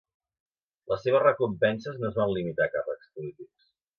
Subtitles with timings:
[0.93, 3.71] Les seves recompenses no es van limitar a càrrecs polítics.